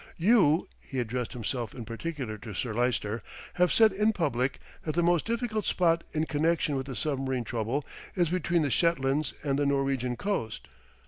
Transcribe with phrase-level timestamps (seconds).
[0.17, 3.21] "You," he addressed himself in particular to Sir Lyster,
[3.61, 7.85] "have said in public that the most difficult spot in connexion with the submarine trouble
[8.15, 10.67] is between the Shetlands and the Norwegian coast.